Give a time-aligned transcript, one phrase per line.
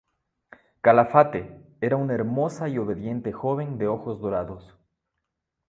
[0.81, 4.75] Calafate, era una hermosa y obediente joven de ojos dorados.